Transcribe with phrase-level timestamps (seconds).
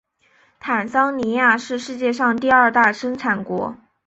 [0.59, 3.75] 坦桑尼亚是世界上第二大生产国。